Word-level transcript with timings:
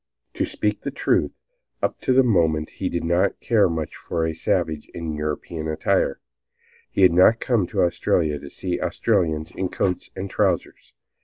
To 0.33 0.45
speak 0.45 0.81
the 0.81 0.89
truth, 0.89 1.43
up 1.83 2.01
to 2.01 2.13
that 2.13 2.23
moment 2.23 2.71
he 2.71 2.89
did 2.89 3.03
not 3.03 3.39
care 3.39 3.69
much 3.69 3.95
for 3.95 4.25
a 4.25 4.33
savage 4.33 4.87
in 4.95 5.13
European 5.13 5.67
attire. 5.67 6.19
He 6.89 7.03
had 7.03 7.13
not 7.13 7.39
come 7.39 7.67
to 7.67 7.83
Australia 7.83 8.39
to 8.39 8.49
see 8.49 8.81
Australians 8.81 9.51
in 9.51 9.69
coats 9.69 10.09
and 10.15 10.27
trousers. 10.27 10.95